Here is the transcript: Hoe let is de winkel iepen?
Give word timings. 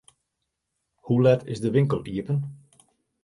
Hoe 0.95 1.21
let 1.21 1.45
is 1.45 1.59
de 1.59 1.71
winkel 1.71 2.05
iepen? 2.05 2.67